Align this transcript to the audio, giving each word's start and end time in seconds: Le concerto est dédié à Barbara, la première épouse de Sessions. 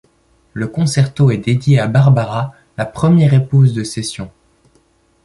Le 0.53 0.65
concerto 0.67 1.29
est 1.29 1.37
dédié 1.37 1.77
à 1.79 1.85
Barbara, 1.87 2.55
la 2.75 2.87
première 2.87 3.35
épouse 3.35 3.75
de 3.75 3.83
Sessions. 3.83 4.31